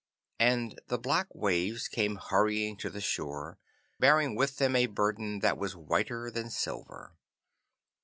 And 0.39 0.81
the 0.87 0.97
black 0.97 1.27
waves 1.35 1.87
came 1.87 2.15
hurrying 2.15 2.75
to 2.77 2.89
the 2.89 3.01
shore, 3.01 3.59
bearing 3.99 4.35
with 4.35 4.57
them 4.57 4.75
a 4.75 4.87
burden 4.87 5.41
that 5.41 5.59
was 5.59 5.75
whiter 5.75 6.31
than 6.31 6.49
silver. 6.49 7.13